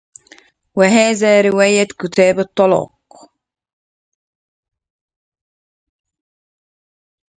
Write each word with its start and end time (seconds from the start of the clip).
وَهَذَا 0.75 1.41
رِوَايَةُ 1.41 1.87
كِتَابِ 1.99 2.39
الطَّلَاقِ 2.39 2.95